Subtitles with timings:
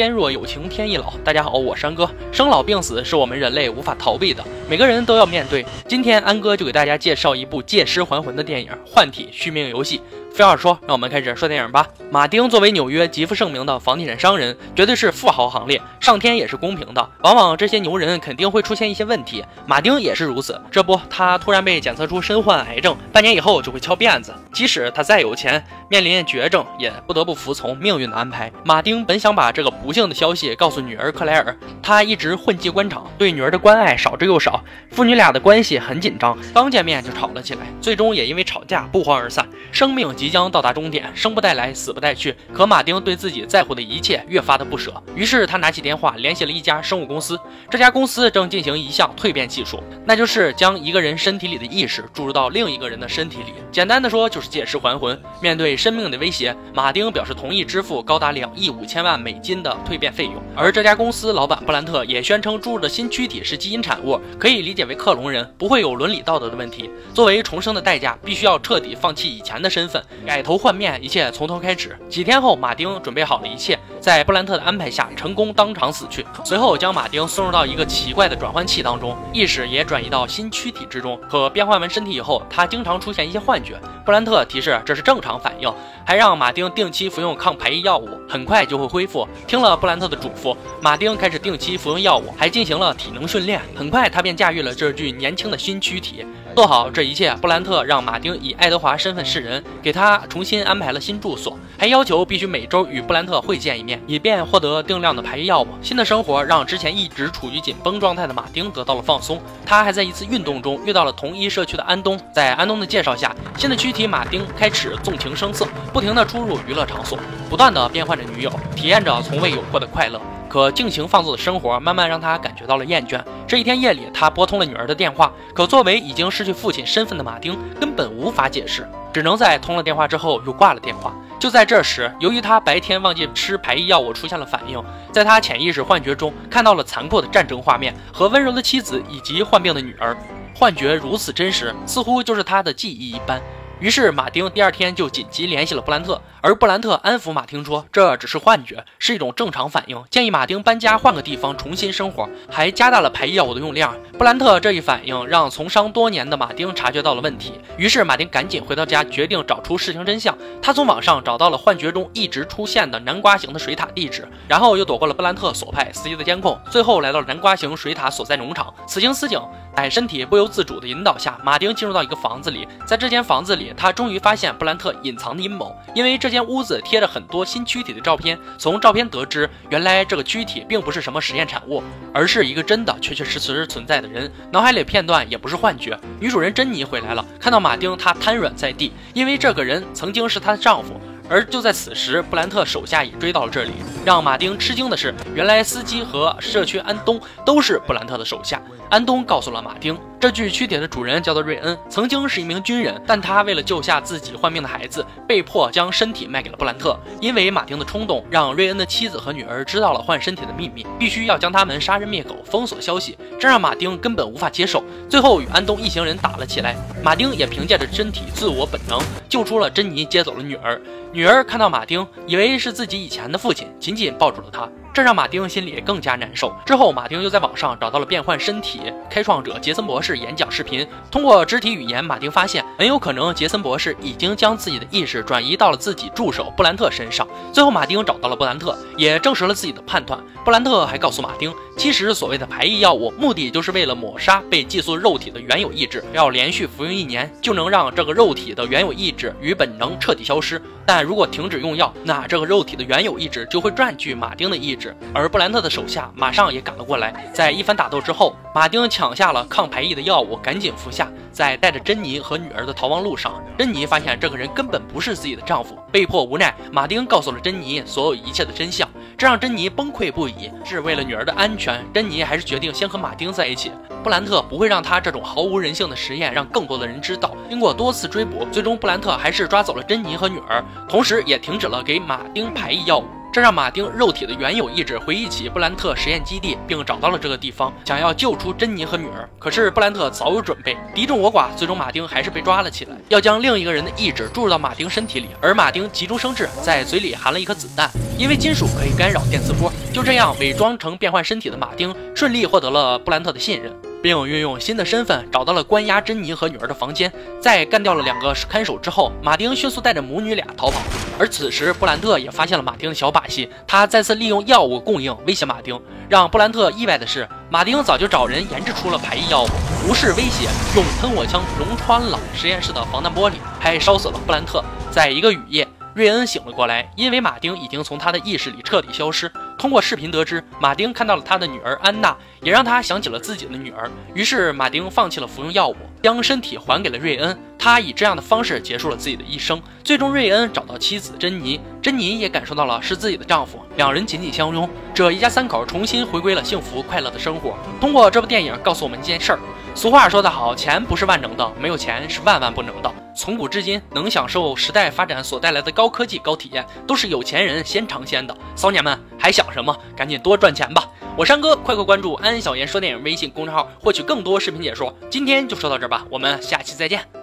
[0.00, 2.10] 天若有情天亦老，大家好，我是安哥。
[2.32, 5.62] 生老病死是我们人类无法逃避的，每个人都要面对。
[5.86, 9.98] 今天安哥就给大家介绍一部借尸还魂的电影《换体续命游戏》。
[10.32, 11.86] 废话少说，让我们开始说电影吧。
[12.10, 15.80] 马丁作为纽约极负盛名的房地产商人，绝对是富豪行列。
[15.98, 20.60] 上天也是公平的，往往这些牛人肯定会出现一些问题，马丁也是如此。
[20.70, 24.32] 这不，他突然被检测出身患癌症，半年以后就会翘辫子。
[24.52, 28.50] 即使他再有钱，面临绝症，也不得不服从命运的安排。
[28.64, 39.46] 马丁本想把这个不幸的消息告诉女儿克莱尔，他一直混迹官场，对女儿的关爱少之又少，父女俩的关系很紧张，刚见面就吵了起来，最终也因为吵架不欢而散。
[39.70, 42.36] 生命即将到达终点，生不带来，死不带去。
[42.52, 47.40] 可马丁对自己在乎的一切越发的不舍，于是他拿起电话联系了一家生物公司。
[47.70, 53.54] 这家公司正进行一项蜕变技术，那就是将一个人身体里的意识注入到另一个人的身体里。
[53.72, 55.18] 简单的说，就是借尸还魂。
[55.40, 60.34] 面对生命的威胁，马丁表示同意支付高达两亿五千万美金的蜕变费用。
[60.54, 66.90] 而这家公司老板布兰特也宣称注入的新躯体是基因产物，可以理解为克隆人，不会有伦理道德的问题。
[67.14, 69.70] 作为重生的代价，必须要彻底放弃以前的。
[69.70, 71.96] 身份改头换面，一切从头开始。
[72.08, 76.24] 几天后，马丁准备好了一切，在布兰特的安排下，成功当场死去。
[76.44, 81.20] 随后将马丁送入到一个奇怪的转换器当中，意识也转移到新躯体之中。
[81.28, 83.78] 可变换完身体以后，他经常出现一些幻觉。
[84.04, 85.72] 布兰特提示这是正常反应，
[86.04, 89.28] 还让马丁定期服用抗排异药物，很快就会恢复。
[89.46, 93.60] 听了布兰特的嘱咐，马丁开始定期服用药物，还进行了体能训练。
[93.76, 96.24] 很快，他便驾驭了这具年轻的新躯体。
[96.56, 105.68] 做好这一切，布兰特让马丁以爱德华身份示人，给他重新安排了新住所，还要求必须每周与布兰特会见一面，以便获得定量的排异药物。
[105.80, 109.40] 新的生活让之前一直处于紧绷状态的马丁得到了放松。
[109.64, 117.18] 他还在一次运动中遇到了同一社区的安东，在安东的介绍下，新的躯体马丁开始纵情声色，不停地出入娱乐场所，
[117.48, 120.20] 不断地变换着女友，体验着从未有过的快乐。
[120.50, 123.22] 可尽情放纵的生活慢慢让他感觉到了厌倦。
[123.46, 131.14] 这一天夜里，他拨通了女儿的电话，可作为已经失去父亲身份的马丁根本无法解释，只能在通了电话之后又挂了电话。
[131.38, 140.16] 就在这时，由于他白天忘记吃排异药物，出现了反应，在他潜意识幻觉中看到了残酷的战争画面和温柔的妻子以及患病的女儿。
[140.52, 143.40] 幻觉如此真实，似乎就是他的记忆一般。
[143.80, 153.96] 于是，马丁第二天就紧急联系了布兰特，而布兰特安抚马丁说，这只是幻觉，是一种正常反应，建议马丁搬家换个地方重新生活，还加大了排异药物的用量。
[154.18, 160.36] 布兰特这一反应让从商多年的马丁察觉到了问题，于是马丁赶紧回到家，决定找出事情真相。
[160.60, 168.72] 他从网上找到了幻觉中一直出现的南瓜形的水塔地址，然后又躲过了布兰特所派司机的监控，最后来到了南瓜形水塔所在农场。
[168.86, 169.40] 此情此景。
[169.76, 172.68] 在身体不由自主的引导下，马丁进入到一个房子里。
[172.84, 175.74] 在这间房子里，他终于发现布兰特隐藏的阴谋。
[175.94, 181.82] 因为这间屋子贴着很多新躯体的照片，从照片得知，原来这个躯体并不是什么实验产物，
[182.12, 184.30] 而是一个真的、确确实实存在的人。
[184.52, 185.98] 脑海里片段也不是幻觉。
[186.18, 191.00] 女主人珍妮回来了，看到马丁，她瘫软在地，因为这个人曾经是她的丈夫。
[191.28, 193.70] 而就在此时，布兰特手下也追到了这里。
[194.04, 198.60] 让马丁吃惊的是，原来司机和社区安东都是布兰特的手下。
[198.88, 199.96] 安东告诉了马丁。
[200.20, 206.94] 这具躯体的主人叫做瑞恩，曾经是一名军人，但他为了救下自己患病的孩子，被迫将身体卖给了布兰特。
[207.22, 214.84] 因为马丁的冲动，让瑞恩的妻子和女儿知道了换身体的秘密，必须要将他们杀人灭口，封锁消息，这让马丁根本无法接受。
[215.08, 220.78] 最后与安东一行人打了起来，马丁也凭借着身体自我本能救出了珍妮，接走了女儿。
[221.14, 224.68] 女儿看到马丁，以为是自己以前的父亲，紧紧抱住了他。
[224.92, 226.54] 这让马丁心里更加难受。
[226.66, 230.86] 之后，马丁又在网上找到了变换身体开创者杰森博士演讲视频。
[231.10, 237.28] 通过肢体语言，马丁发现很有可能杰森博士已经将自己的意识转移到了自己助手布兰特身上。
[237.52, 240.18] 最后，马丁找到了布兰特，也证实了自己的判断。
[240.46, 250.58] 布兰特还告诉马丁，其实所谓的排异药物，目的就是为了抹杀被寄宿肉体的原有意志，要连续服用一年，就能让这个肉体的原有意志与本能彻底消失。
[250.86, 254.96] 但如果停止用药，那这个肉体的原有意志就会占据马丁的意志。
[255.12, 261.06] 而布兰特的手下马上也赶了过来，在一番打斗之后，马丁抢下了抗排异的药物，赶紧服下。
[261.30, 268.88] 在带着珍妮和女儿的的逃亡路上，珍妮发现这个人根本不是自己的丈夫，被迫无奈，马丁告诉了珍妮所有一切的真相，
[269.18, 270.48] 这让珍妮崩溃不已。
[270.64, 273.72] 是为了女儿的安全，珍妮还是决定先和马丁在一起。
[274.04, 277.36] 布兰特不会让他这种毫无人性的实验让更多的人知道。
[277.48, 283.04] 经过多次追捕，最终布兰特还是抓走了珍妮和女儿，同时也停止了给马丁排异药物。
[283.32, 289.28] 这让马丁肉体的原有意志回忆起布兰特实验基地，并找到了这个地方，想要救出珍妮和女儿。
[289.38, 295.28] 可是布兰特早有准备，敌众我寡，最终马丁还是被抓了起来，要将另一个人的意志注入到马丁身体里。
[295.40, 297.88] 而马丁急中生智，在嘴里含了一颗子弹，
[298.18, 299.72] 因为金属可以干扰电磁波。
[299.92, 303.72] 就这样，伪装成变换身体的马丁顺利获得了布兰特的信任。
[304.02, 310.80] 并运用新的身份找到了关押珍妮和女儿的房间，在干掉了两个看守之后，马丁迅速带着母女俩逃跑。
[311.18, 315.78] 而此时，布兰特也发现了马丁的小把戏，他再次利用药物供应威胁马丁。
[316.08, 319.48] 让布兰特意外的是，马丁早就找人研制出了排异药物，
[319.88, 324.64] 无视威胁，用喷火枪融穿了实验室的防弹玻璃，还烧死了布兰特。
[324.90, 325.68] 在一个雨夜。
[326.00, 329.30] 瑞恩醒了过来，因为马丁已经从他的意识里彻底消失。
[329.58, 333.90] 通过视频得知，马丁看到了他的女儿安娜，也让他想起了自己的女儿。
[334.14, 337.38] 于是，马丁放弃了服用药物，将身体还给了瑞恩。
[337.58, 339.60] 他以这样的方式结束了自己的一生。
[339.84, 344.66] 最终，瑞恩找到妻子珍妮，珍妮也感受到了是自己的丈夫，两人紧紧相拥。
[344.94, 347.54] 这一家三口重新回归了幸福快乐的生活。
[347.78, 349.38] 通过这部电影告诉我们一件事儿：
[349.74, 352.92] 俗话说得好，钱不是万能的，没有钱是万万不能的。
[353.16, 358.36] 从古至今，能享受时代发展所带来的高科技、高体验，都是有钱人先尝鲜的。
[358.54, 359.74] 骚年们还想什么？
[359.96, 360.86] 赶紧多赚钱吧！
[361.16, 364.94] 我山哥，快快关注安小言说电影微信公众号，获取更多视频解说。
[365.08, 367.19] 今天就说到这儿吧，我们下期再见。